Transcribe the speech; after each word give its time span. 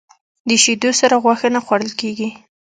د 0.47 0.49
شیدو 0.63 0.91
سره 0.99 1.15
غوښه 1.23 1.47
نه 1.55 1.59
خوړل 1.65 1.91
کېږي. 1.99 2.29